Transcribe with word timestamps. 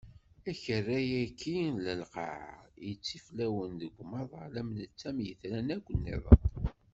Akerra-agi 0.49 1.55
n 1.73 1.77
lqaɛa 2.01 2.57
i 2.65 2.67
yettiflawen 2.89 3.71
deg 3.81 3.93
umaḍal 4.01 4.53
am 4.61 4.69
netta 4.79 5.05
am 5.11 5.17
yitran 5.25 5.67
akk 5.75 5.87
niḍen. 6.03 6.41